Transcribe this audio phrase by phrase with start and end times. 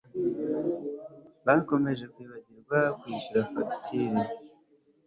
[1.45, 4.21] Bakomeje kwibagirwa kwishyura fagitire